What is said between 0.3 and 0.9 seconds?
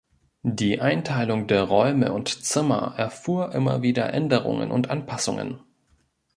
Die